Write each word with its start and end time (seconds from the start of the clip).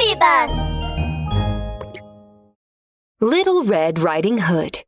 Baby 0.00 0.18
Bus! 0.18 0.76
Little 3.20 3.64
Red 3.64 3.98
Riding 3.98 4.38
Hood. 4.38 4.82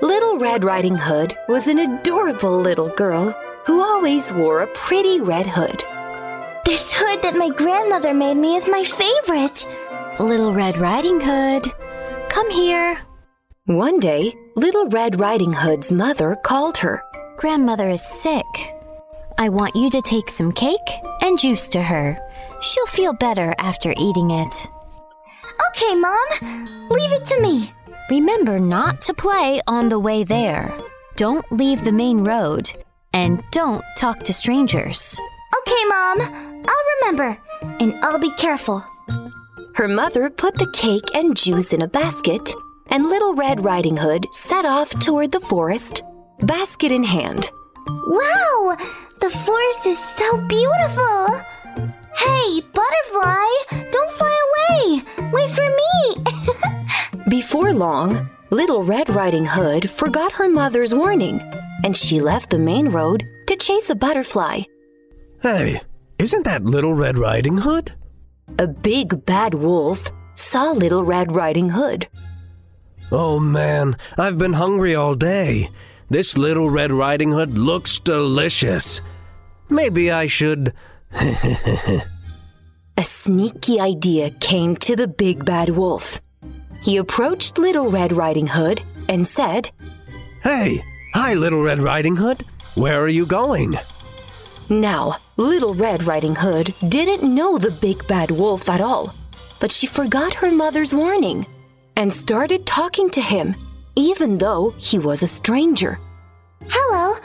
Little 0.00 0.38
Red 0.38 0.64
Riding 0.64 0.96
Hood 0.96 1.36
was 1.46 1.66
an 1.66 1.78
adorable 1.78 2.58
little 2.58 2.88
girl 2.88 3.36
who 3.66 3.82
always 3.82 4.32
wore 4.32 4.62
a 4.62 4.66
pretty 4.68 5.20
red 5.20 5.46
hood. 5.46 5.84
This 6.64 6.94
hood 6.94 7.20
that 7.20 7.36
my 7.36 7.50
grandmother 7.50 8.14
made 8.14 8.38
me 8.38 8.56
is 8.56 8.66
my 8.66 8.82
favorite. 8.82 9.66
Little 10.18 10.54
Red 10.54 10.78
Riding 10.78 11.20
Hood, 11.20 11.70
come 12.30 12.50
here. 12.50 12.96
One 13.66 14.00
day, 14.00 14.34
Little 14.56 14.88
Red 14.88 15.20
Riding 15.20 15.52
Hood's 15.52 15.92
mother 15.92 16.34
called 16.44 16.78
her. 16.78 17.02
Grandmother 17.36 17.90
is 17.90 18.02
sick. 18.02 18.46
I 19.36 19.50
want 19.50 19.76
you 19.76 19.90
to 19.90 20.00
take 20.00 20.30
some 20.30 20.50
cake 20.50 20.88
and 21.22 21.38
juice 21.38 21.68
to 21.70 21.82
her. 21.82 22.18
She'll 22.60 22.86
feel 22.86 23.12
better 23.12 23.54
after 23.58 23.94
eating 23.96 24.30
it. 24.30 24.68
Okay, 25.68 25.94
Mom. 25.94 26.88
Leave 26.90 27.12
it 27.12 27.24
to 27.26 27.40
me. 27.40 27.72
Remember 28.10 28.58
not 28.58 29.00
to 29.02 29.14
play 29.14 29.60
on 29.66 29.88
the 29.88 29.98
way 29.98 30.24
there. 30.24 30.76
Don't 31.16 31.50
leave 31.52 31.84
the 31.84 31.92
main 31.92 32.24
road. 32.24 32.70
And 33.12 33.42
don't 33.50 33.84
talk 33.96 34.24
to 34.24 34.32
strangers. 34.32 35.20
Okay, 35.60 35.84
Mom. 35.88 36.20
I'll 36.66 36.84
remember. 37.00 37.38
And 37.80 37.94
I'll 38.04 38.18
be 38.18 38.34
careful. 38.36 38.84
Her 39.74 39.88
mother 39.88 40.28
put 40.30 40.58
the 40.58 40.70
cake 40.72 41.14
and 41.14 41.36
juice 41.36 41.72
in 41.72 41.82
a 41.82 41.88
basket, 41.88 42.52
and 42.88 43.06
Little 43.06 43.34
Red 43.34 43.64
Riding 43.64 43.96
Hood 43.96 44.26
set 44.32 44.64
off 44.64 44.90
toward 45.00 45.32
the 45.32 45.40
forest, 45.40 46.02
basket 46.40 46.92
in 46.92 47.04
hand. 47.04 47.50
Wow! 47.86 48.76
The 49.20 49.30
forest 49.30 49.86
is 49.86 49.98
so 49.98 50.46
beautiful! 50.48 51.40
Hey, 52.16 52.60
butterfly! 52.60 53.90
Don't 53.90 54.10
fly 54.12 54.36
away! 54.48 55.02
Wait 55.32 55.50
for 55.50 55.68
me! 55.68 56.16
Before 57.30 57.72
long, 57.72 58.28
Little 58.50 58.82
Red 58.82 59.08
Riding 59.08 59.46
Hood 59.46 59.88
forgot 59.88 60.32
her 60.32 60.48
mother's 60.48 60.94
warning, 60.94 61.40
and 61.84 61.96
she 61.96 62.20
left 62.20 62.50
the 62.50 62.58
main 62.58 62.88
road 62.88 63.22
to 63.46 63.56
chase 63.56 63.88
a 63.90 63.94
butterfly. 63.94 64.62
Hey, 65.42 65.80
isn't 66.18 66.44
that 66.44 66.64
Little 66.64 66.94
Red 66.94 67.16
Riding 67.16 67.58
Hood? 67.58 67.92
A 68.58 68.66
big 68.66 69.24
bad 69.24 69.54
wolf 69.54 70.10
saw 70.34 70.72
Little 70.72 71.04
Red 71.04 71.34
Riding 71.34 71.70
Hood. 71.70 72.08
Oh 73.12 73.40
man, 73.40 73.96
I've 74.18 74.38
been 74.38 74.54
hungry 74.54 74.94
all 74.94 75.14
day. 75.14 75.70
This 76.10 76.36
Little 76.36 76.68
Red 76.68 76.90
Riding 76.90 77.30
Hood 77.30 77.56
looks 77.56 78.00
delicious. 78.00 79.00
Maybe 79.68 80.10
I 80.10 80.26
should. 80.26 80.74
A 81.14 82.02
sneaky 83.04 83.78
idea 83.78 84.30
came 84.40 84.74
to 84.76 84.96
the 84.96 85.06
big 85.06 85.44
bad 85.44 85.68
wolf. 85.68 86.18
He 86.82 86.96
approached 86.96 87.58
Little 87.58 87.92
Red 87.92 88.10
Riding 88.12 88.48
Hood 88.48 88.82
and 89.08 89.24
said, 89.24 89.70
Hey, 90.42 90.82
hi, 91.14 91.34
Little 91.34 91.62
Red 91.62 91.80
Riding 91.80 92.16
Hood. 92.16 92.44
Where 92.74 93.00
are 93.00 93.08
you 93.08 93.24
going? 93.24 93.78
Now, 94.68 95.18
Little 95.36 95.74
Red 95.74 96.02
Riding 96.02 96.34
Hood 96.34 96.74
didn't 96.88 97.22
know 97.22 97.56
the 97.56 97.70
big 97.70 98.04
bad 98.08 98.32
wolf 98.32 98.68
at 98.68 98.80
all, 98.80 99.14
but 99.60 99.70
she 99.70 99.86
forgot 99.86 100.34
her 100.34 100.50
mother's 100.50 100.92
warning 100.92 101.46
and 101.96 102.12
started 102.12 102.66
talking 102.66 103.10
to 103.10 103.20
him, 103.20 103.54
even 103.96 104.38
though 104.38 104.70
he 104.78 104.98
was 104.98 105.22
a 105.22 105.26
stranger. 105.26 105.98
Hello. 106.68 107.16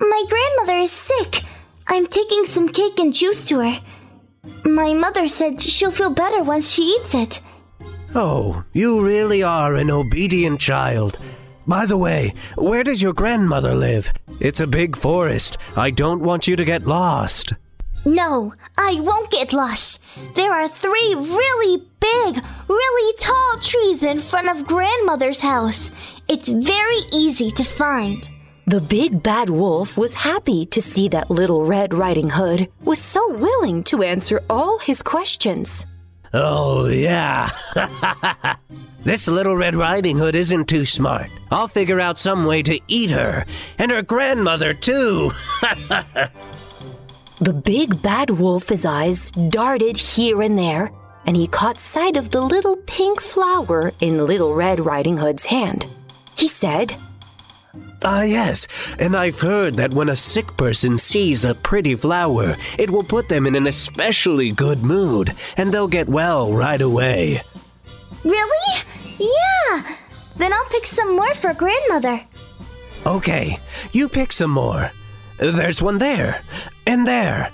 My 0.00 0.24
grandmother 0.28 0.78
is 0.78 0.92
sick. 0.92 1.44
I'm 1.86 2.06
taking 2.06 2.44
some 2.44 2.68
cake 2.68 2.98
and 2.98 3.12
juice 3.14 3.46
to 3.46 3.60
her. 3.60 3.80
My 4.64 4.94
mother 4.94 5.28
said 5.28 5.60
she'll 5.60 5.90
feel 5.90 6.10
better 6.10 6.42
once 6.42 6.70
she 6.70 6.82
eats 6.82 7.14
it. 7.14 7.40
Oh, 8.14 8.64
you 8.72 9.04
really 9.04 9.42
are 9.42 9.76
an 9.76 9.90
obedient 9.90 10.60
child. 10.60 11.18
By 11.66 11.86
the 11.86 11.96
way, 11.96 12.34
where 12.56 12.82
does 12.82 13.00
your 13.00 13.12
grandmother 13.12 13.74
live? 13.74 14.12
It's 14.40 14.60
a 14.60 14.66
big 14.66 14.96
forest. 14.96 15.58
I 15.76 15.90
don't 15.90 16.20
want 16.20 16.48
you 16.48 16.56
to 16.56 16.64
get 16.64 16.86
lost. 16.86 17.52
No, 18.04 18.52
I 18.76 19.00
won't 19.00 19.30
get 19.30 19.52
lost. 19.52 20.00
There 20.34 20.52
are 20.52 20.68
three 20.68 21.14
really 21.14 21.76
big, 22.00 22.44
really 22.68 23.11
tall 23.11 23.11
trees 23.62 24.02
in 24.02 24.20
front 24.20 24.48
of 24.48 24.66
grandmother's 24.66 25.40
house. 25.40 25.92
It's 26.28 26.48
very 26.48 27.00
easy 27.12 27.50
to 27.52 27.64
find. 27.64 28.28
The 28.66 28.80
big 28.80 29.22
bad 29.22 29.50
wolf 29.50 29.96
was 29.96 30.14
happy 30.14 30.66
to 30.66 30.82
see 30.82 31.08
that 31.08 31.30
Little 31.30 31.64
Red 31.64 31.94
Riding 31.94 32.30
Hood 32.30 32.68
was 32.84 33.00
so 33.00 33.34
willing 33.34 33.84
to 33.84 34.02
answer 34.02 34.40
all 34.50 34.78
his 34.78 35.02
questions. 35.02 35.86
Oh, 36.34 36.88
yeah. 36.88 37.50
this 39.04 39.28
little 39.28 39.56
Red 39.56 39.74
Riding 39.74 40.16
Hood 40.16 40.34
isn't 40.34 40.68
too 40.68 40.84
smart. 40.84 41.30
I'll 41.50 41.68
figure 41.68 42.00
out 42.00 42.18
some 42.18 42.46
way 42.46 42.62
to 42.62 42.80
eat 42.88 43.10
her, 43.10 43.44
and 43.78 43.90
her 43.90 44.02
grandmother, 44.02 44.74
too. 44.74 45.32
The 47.42 47.52
big 47.52 48.00
bad 48.00 48.30
wolf's 48.30 48.84
eyes 48.84 49.32
darted 49.32 49.96
here 49.96 50.42
and 50.42 50.56
there, 50.56 50.92
and 51.26 51.36
he 51.36 51.46
caught 51.46 51.78
sight 51.78 52.16
of 52.16 52.30
the 52.30 52.40
little 52.40 52.76
pink 52.76 53.20
flower 53.20 53.92
in 54.00 54.24
Little 54.24 54.54
Red 54.54 54.80
Riding 54.80 55.18
Hood's 55.18 55.46
hand. 55.46 55.86
He 56.36 56.48
said, 56.48 56.96
Ah, 58.04 58.22
yes, 58.22 58.66
and 58.98 59.16
I've 59.16 59.40
heard 59.40 59.74
that 59.74 59.94
when 59.94 60.08
a 60.08 60.16
sick 60.16 60.56
person 60.56 60.98
sees 60.98 61.44
a 61.44 61.54
pretty 61.54 61.94
flower, 61.94 62.56
it 62.76 62.90
will 62.90 63.04
put 63.04 63.28
them 63.28 63.46
in 63.46 63.54
an 63.54 63.66
especially 63.68 64.50
good 64.50 64.82
mood, 64.82 65.32
and 65.56 65.72
they'll 65.72 65.88
get 65.88 66.08
well 66.08 66.52
right 66.52 66.80
away. 66.80 67.42
Really? 68.24 68.82
Yeah! 69.18 69.96
Then 70.36 70.52
I'll 70.52 70.64
pick 70.66 70.86
some 70.86 71.14
more 71.14 71.34
for 71.34 71.54
grandmother. 71.54 72.22
Okay, 73.06 73.60
you 73.92 74.08
pick 74.08 74.32
some 74.32 74.50
more. 74.50 74.90
There's 75.38 75.82
one 75.82 75.98
there, 75.98 76.42
and 76.86 77.06
there. 77.06 77.52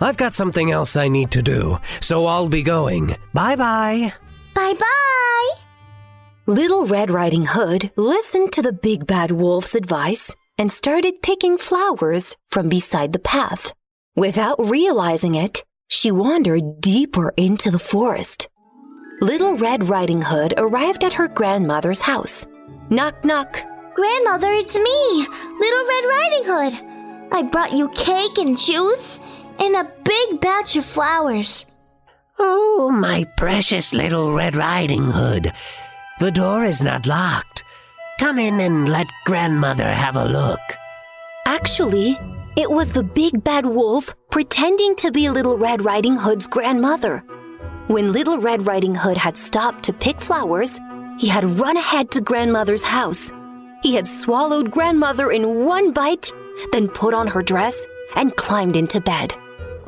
I've 0.00 0.16
got 0.16 0.34
something 0.34 0.70
else 0.70 0.96
I 0.96 1.08
need 1.08 1.30
to 1.32 1.42
do, 1.42 1.78
so 2.00 2.26
I'll 2.26 2.48
be 2.48 2.62
going. 2.62 3.16
Bye 3.34 3.56
bye. 3.56 4.12
Bye 4.54 4.74
bye! 4.74 5.50
Little 6.46 6.86
Red 6.86 7.10
Riding 7.10 7.46
Hood 7.46 7.90
listened 7.96 8.52
to 8.52 8.62
the 8.62 8.72
big 8.72 9.06
bad 9.06 9.30
wolf's 9.30 9.74
advice 9.74 10.34
and 10.58 10.72
started 10.72 11.22
picking 11.22 11.58
flowers 11.58 12.34
from 12.48 12.68
beside 12.68 13.12
the 13.12 13.18
path. 13.18 13.72
Without 14.16 14.58
realizing 14.58 15.34
it, 15.34 15.64
she 15.88 16.10
wandered 16.10 16.80
deeper 16.80 17.32
into 17.36 17.70
the 17.70 17.78
forest. 17.78 18.48
Little 19.20 19.56
Red 19.56 19.88
Riding 19.88 20.22
Hood 20.22 20.54
arrived 20.56 21.04
at 21.04 21.12
her 21.12 21.28
grandmother's 21.28 22.00
house. 22.00 22.46
Knock, 22.88 23.24
knock. 23.24 23.62
Grandmother, 23.94 24.52
it's 24.52 24.76
me, 24.76 25.26
Little 25.58 25.86
Red 25.86 26.04
Riding 26.04 26.44
Hood. 26.44 27.30
I 27.32 27.42
brought 27.42 27.76
you 27.76 27.90
cake 27.90 28.38
and 28.38 28.58
juice 28.58 29.20
and 29.60 29.76
a 29.76 29.92
big 30.04 30.40
batch 30.40 30.76
of 30.76 30.84
flowers. 30.84 31.66
Oh, 32.38 32.90
my 32.90 33.24
precious 33.36 33.92
little 33.92 34.32
Red 34.32 34.56
Riding 34.56 35.04
Hood. 35.04 35.52
The 36.18 36.30
door 36.30 36.64
is 36.64 36.80
not 36.80 37.06
locked. 37.06 37.62
Come 38.18 38.38
in 38.38 38.58
and 38.60 38.88
let 38.88 39.06
grandmother 39.24 39.88
have 39.88 40.16
a 40.16 40.24
look. 40.24 40.60
Actually, 41.46 42.18
it 42.56 42.70
was 42.70 42.92
the 42.92 43.02
big 43.02 43.44
bad 43.44 43.66
wolf 43.66 44.14
pretending 44.30 44.96
to 44.96 45.10
be 45.10 45.30
Little 45.30 45.58
Red 45.58 45.84
Riding 45.84 46.16
Hood's 46.16 46.46
grandmother. 46.46 47.18
When 47.88 48.12
Little 48.12 48.38
Red 48.38 48.66
Riding 48.66 48.94
Hood 48.94 49.16
had 49.16 49.36
stopped 49.36 49.82
to 49.84 49.92
pick 49.92 50.20
flowers, 50.20 50.80
he 51.18 51.28
had 51.28 51.58
run 51.58 51.76
ahead 51.76 52.10
to 52.12 52.20
grandmother's 52.20 52.82
house. 52.82 53.32
He 53.82 53.94
had 53.94 54.06
swallowed 54.06 54.70
grandmother 54.70 55.30
in 55.30 55.64
one 55.64 55.92
bite, 55.92 56.30
then 56.72 56.88
put 56.88 57.14
on 57.14 57.26
her 57.26 57.42
dress 57.42 57.86
and 58.16 58.36
climbed 58.36 58.76
into 58.76 59.00
bed. 59.00 59.34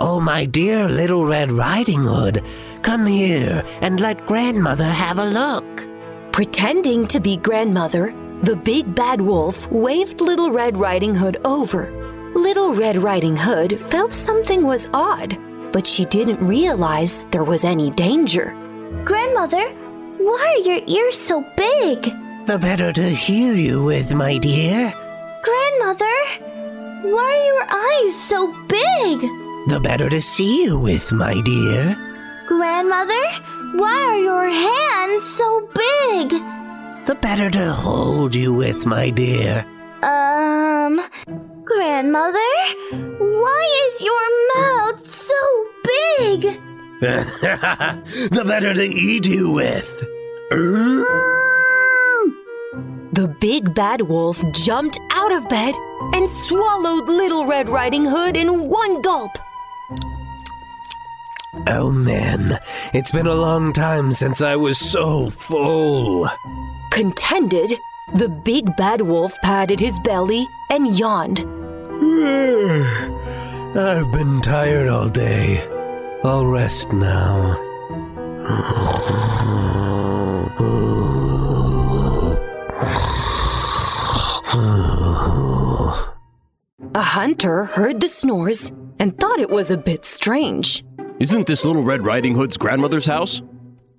Oh, 0.04 0.18
my 0.18 0.46
dear 0.46 0.88
little 0.88 1.24
Red 1.24 1.52
Riding 1.52 2.02
Hood, 2.02 2.42
come 2.82 3.06
here 3.06 3.64
and 3.82 4.00
let 4.00 4.26
grandmother 4.26 4.82
have 4.82 5.20
a 5.20 5.24
look. 5.24 5.86
Pretending 6.32 7.06
to 7.06 7.20
be 7.20 7.36
grandmother, 7.36 8.12
the 8.42 8.56
big 8.56 8.96
bad 8.96 9.20
wolf 9.20 9.70
waved 9.70 10.20
Little 10.20 10.50
Red 10.50 10.76
Riding 10.76 11.14
Hood 11.14 11.36
over. 11.44 11.92
Little 12.34 12.74
Red 12.74 12.96
Riding 12.96 13.36
Hood 13.36 13.80
felt 13.80 14.12
something 14.12 14.64
was 14.64 14.88
odd, 14.92 15.38
but 15.72 15.86
she 15.86 16.04
didn't 16.06 16.44
realize 16.44 17.24
there 17.30 17.44
was 17.44 17.62
any 17.62 17.88
danger. 17.90 18.56
Grandmother, 19.04 19.68
why 20.18 20.56
are 20.56 20.68
your 20.68 20.80
ears 20.88 21.16
so 21.16 21.42
big? 21.56 22.02
The 22.46 22.58
better 22.58 22.92
to 22.92 23.08
hear 23.08 23.54
you 23.54 23.84
with, 23.84 24.12
my 24.12 24.36
dear. 24.38 24.92
Grandmother, 25.44 26.16
why 27.04 27.30
are 27.38 27.46
your 27.54 27.66
eyes 27.70 28.20
so 28.20 28.52
big? 28.66 29.41
The 29.68 29.78
better 29.80 30.08
to 30.08 30.20
see 30.20 30.64
you 30.64 30.78
with, 30.78 31.12
my 31.12 31.40
dear. 31.40 31.96
Grandmother, 32.48 33.22
why 33.78 33.94
are 33.94 34.18
your 34.18 34.48
hands 34.48 35.22
so 35.24 35.68
big? 35.72 36.30
The 37.06 37.14
better 37.14 37.48
to 37.50 37.72
hold 37.72 38.34
you 38.34 38.52
with, 38.52 38.86
my 38.86 39.10
dear. 39.10 39.64
Um, 40.02 41.00
Grandmother, 41.64 42.52
why 42.90 43.86
is 43.86 44.02
your 44.02 44.26
mouth 44.56 45.06
so 45.06 45.66
big? 45.84 46.40
the 47.00 48.44
better 48.44 48.74
to 48.74 48.82
eat 48.84 49.26
you 49.26 49.52
with. 49.52 49.88
The 53.12 53.28
big 53.40 53.74
bad 53.74 54.02
wolf 54.02 54.42
jumped 54.52 54.98
out 55.12 55.30
of 55.30 55.48
bed 55.48 55.74
and 56.14 56.28
swallowed 56.28 57.08
Little 57.08 57.46
Red 57.46 57.68
Riding 57.68 58.04
Hood 58.04 58.36
in 58.36 58.68
one 58.68 59.00
gulp. 59.02 59.30
Oh 61.68 61.92
man, 61.92 62.58
it's 62.92 63.12
been 63.12 63.26
a 63.26 63.34
long 63.34 63.72
time 63.72 64.12
since 64.12 64.42
I 64.42 64.56
was 64.56 64.78
so 64.78 65.30
full. 65.30 66.28
Contented, 66.90 67.72
the 68.14 68.28
big 68.28 68.74
bad 68.76 69.02
wolf 69.02 69.36
patted 69.42 69.78
his 69.78 69.98
belly 70.00 70.48
and 70.70 70.98
yawned. 70.98 71.40
I've 73.78 74.10
been 74.12 74.42
tired 74.42 74.88
all 74.88 75.08
day. 75.08 75.60
I'll 76.24 76.46
rest 76.46 76.92
now. 76.92 77.58
A 86.94 87.00
hunter 87.00 87.64
heard 87.64 88.00
the 88.00 88.08
snores 88.08 88.70
and 88.98 89.18
thought 89.18 89.40
it 89.40 89.50
was 89.50 89.70
a 89.70 89.76
bit 89.76 90.04
strange. 90.04 90.84
Isn't 91.22 91.46
this 91.46 91.64
Little 91.64 91.84
Red 91.84 92.04
Riding 92.04 92.34
Hood's 92.34 92.56
grandmother's 92.56 93.06
house? 93.06 93.42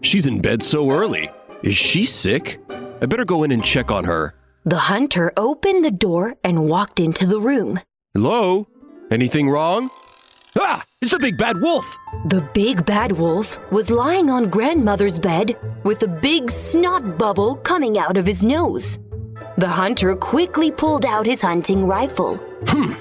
She's 0.01 0.27
in 0.27 0.41
bed 0.41 0.61
so 0.61 0.91
early. 0.91 1.31
Is 1.63 1.73
she 1.73 2.03
sick? 2.03 2.59
I 2.69 3.05
better 3.05 3.23
go 3.23 3.43
in 3.43 3.53
and 3.53 3.63
check 3.63 3.91
on 3.91 4.03
her. 4.03 4.33
The 4.65 4.77
hunter 4.77 5.31
opened 5.37 5.85
the 5.85 5.91
door 5.91 6.35
and 6.43 6.67
walked 6.67 6.99
into 6.99 7.25
the 7.25 7.39
room. 7.39 7.79
Hello? 8.13 8.67
Anything 9.09 9.49
wrong? 9.49 9.89
Ah! 10.59 10.83
It's 11.01 11.11
the 11.11 11.19
big 11.19 11.37
bad 11.37 11.61
wolf! 11.61 11.97
The 12.25 12.41
big 12.53 12.85
bad 12.85 13.13
wolf 13.13 13.57
was 13.71 13.89
lying 13.89 14.29
on 14.29 14.49
grandmother's 14.49 15.17
bed 15.17 15.57
with 15.85 16.03
a 16.03 16.09
big 16.09 16.51
snot 16.51 17.17
bubble 17.17 17.55
coming 17.55 17.97
out 17.97 18.17
of 18.17 18.25
his 18.25 18.43
nose. 18.43 18.99
The 19.57 19.69
hunter 19.69 20.13
quickly 20.17 20.71
pulled 20.71 21.05
out 21.05 21.25
his 21.25 21.39
hunting 21.39 21.87
rifle. 21.87 22.35
Hmm! 22.67 22.91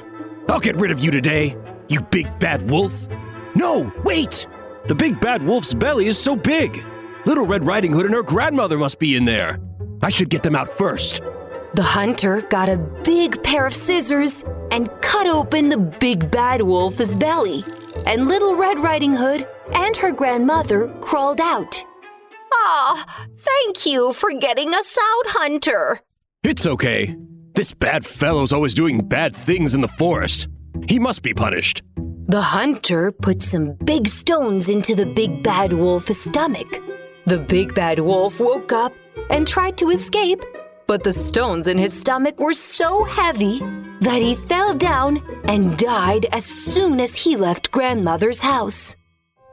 I'll 0.49 0.61
get 0.61 0.77
rid 0.77 0.93
of 0.93 1.01
you 1.01 1.11
today, 1.11 1.57
you 1.89 2.01
big 2.03 2.39
bad 2.39 2.71
wolf. 2.71 3.09
No, 3.55 3.93
wait! 4.05 4.47
The 4.87 4.95
big 4.95 5.21
bad 5.21 5.43
wolf's 5.43 5.75
belly 5.75 6.07
is 6.07 6.19
so 6.19 6.37
big. 6.37 6.85
Little 7.27 7.47
Red 7.47 7.65
Riding 7.65 7.93
Hood 7.93 8.07
and 8.07 8.15
her 8.15 8.23
grandmother 8.23 8.79
must 8.79 8.99
be 8.99 9.17
in 9.17 9.25
there. 9.25 9.61
I 10.03 10.11
should 10.11 10.31
get 10.31 10.43
them 10.43 10.57
out 10.57 10.69
first. 10.69 11.23
The 11.75 11.83
hunter 11.83 12.43
got 12.43 12.69
a 12.69 12.77
big 12.77 13.43
pair 13.43 13.65
of 13.65 13.75
scissors 13.75 14.45
and 14.71 14.91
cut 15.01 15.27
open 15.27 15.69
the 15.69 15.79
big 15.79 16.31
bad 16.31 16.63
wolf's 16.63 17.17
belly. 17.17 17.65
And 18.07 18.27
Little 18.27 18.57
Red 18.57 18.79
Riding 18.81 19.15
Hood 19.15 19.47
and 19.73 19.97
her 19.97 20.13
grandmother 20.13 20.89
crawled 21.01 21.41
out. 21.41 21.85
Ah, 22.53 23.27
thank 23.39 23.87
you 23.87 24.13
for 24.13 24.33
getting 24.33 24.75
us 24.75 24.99
out, 24.99 25.27
Hunter. 25.29 26.01
It's 26.43 26.67
okay. 26.67 27.17
This 27.55 27.73
bad 27.73 28.05
fellow's 28.05 28.53
always 28.53 28.75
doing 28.75 29.07
bad 29.07 29.35
things 29.35 29.75
in 29.75 29.81
the 29.81 29.89
forest. 29.89 30.49
He 30.89 30.99
must 30.99 31.23
be 31.23 31.33
punished. 31.33 31.83
The 32.33 32.41
hunter 32.41 33.13
put 33.13 33.43
some 33.43 33.75
big 33.85 34.09
stones 34.09 34.71
into 34.71 34.95
the 34.95 35.05
big 35.05 35.43
bad 35.43 35.71
wolf's 35.71 36.19
stomach. 36.19 36.81
The 37.27 37.37
big 37.37 37.75
bad 37.75 37.99
wolf 37.99 38.41
woke 38.41 38.73
up 38.73 38.95
and 39.29 39.47
tried 39.47 39.77
to 39.77 39.91
escape, 39.91 40.43
but 40.87 41.05
the 41.05 41.13
stones 41.13 41.69
in 41.69 41.77
his 41.77 41.93
stomach 41.93 42.41
were 42.41 42.55
so 42.55 43.05
heavy 43.05 43.59
that 44.01 44.23
he 44.23 44.35
fell 44.35 44.73
down 44.73 45.23
and 45.45 45.77
died 45.77 46.25
as 46.33 46.47
soon 46.47 47.01
as 47.01 47.15
he 47.15 47.37
left 47.37 47.71
grandmother's 47.71 48.41
house. 48.41 48.97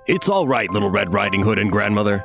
It's 0.08 0.30
all 0.30 0.48
right, 0.48 0.72
Little 0.72 0.90
Red 0.90 1.14
Riding 1.14 1.44
Hood 1.44 1.60
and 1.60 1.70
grandmother. 1.70 2.24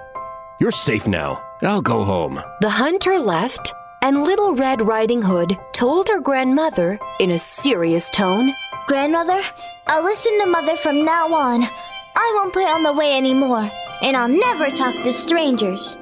You're 0.60 0.70
safe 0.70 1.08
now. 1.08 1.42
I'll 1.64 1.82
go 1.82 2.04
home. 2.04 2.40
The 2.60 2.70
hunter 2.70 3.18
left, 3.18 3.74
and 4.02 4.22
Little 4.22 4.54
Red 4.54 4.86
Riding 4.86 5.22
Hood 5.22 5.58
told 5.72 6.08
her 6.10 6.20
grandmother 6.20 7.00
in 7.18 7.32
a 7.32 7.40
serious 7.40 8.08
tone 8.10 8.54
Grandmother, 8.86 9.40
I'll 9.86 10.04
listen 10.04 10.38
to 10.40 10.46
Mother 10.46 10.76
from 10.76 11.06
now 11.06 11.32
on. 11.32 11.62
I 12.14 12.32
won't 12.36 12.52
play 12.52 12.64
on 12.64 12.82
the 12.82 12.92
way 12.92 13.16
anymore, 13.16 13.70
and 14.02 14.14
I'll 14.14 14.28
never 14.28 14.70
talk 14.70 14.94
to 15.04 15.12
strangers. 15.12 15.96